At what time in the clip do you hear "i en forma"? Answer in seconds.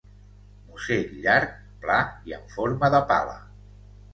2.31-2.93